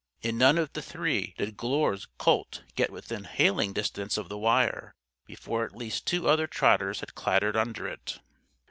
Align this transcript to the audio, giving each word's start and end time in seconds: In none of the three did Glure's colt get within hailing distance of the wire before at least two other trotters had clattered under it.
In 0.23 0.35
none 0.35 0.57
of 0.57 0.73
the 0.73 0.81
three 0.81 1.35
did 1.37 1.57
Glure's 1.57 2.07
colt 2.17 2.63
get 2.73 2.89
within 2.89 3.25
hailing 3.25 3.71
distance 3.71 4.17
of 4.17 4.29
the 4.29 4.37
wire 4.39 4.95
before 5.27 5.63
at 5.63 5.75
least 5.75 6.07
two 6.07 6.27
other 6.27 6.47
trotters 6.47 7.01
had 7.01 7.13
clattered 7.13 7.55
under 7.55 7.87
it. 7.87 8.19